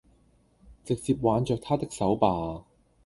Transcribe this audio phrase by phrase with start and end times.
[0.83, 2.65] 直接挽著他的手吧